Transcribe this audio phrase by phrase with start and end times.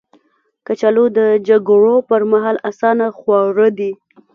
[0.65, 3.91] کچالو د جګړو پر مهال اسانه خواړه دي